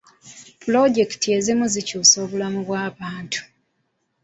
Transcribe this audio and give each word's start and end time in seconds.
Pulojekiti 0.61 1.27
ezimu 1.37 1.65
zikyusa 1.73 2.15
obulamu 2.23 2.59
bw'abantu. 2.67 3.41